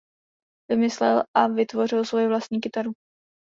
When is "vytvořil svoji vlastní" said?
1.47-2.59